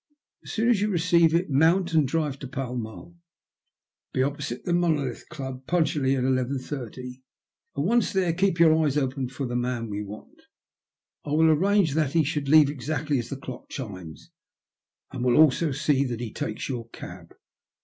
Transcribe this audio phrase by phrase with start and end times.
[0.43, 3.15] As soon as you receive it, mount and drive to Pall Mall.
[4.13, 7.21] Be opposite the Monolith Club punctually at 11.80
[7.75, 10.41] and once there, keep your eyes open for the man we want.
[11.23, 14.31] I will arrange thai he shall leave exactly as the clock chimes,
[15.11, 17.35] and will also see that he takes your cab.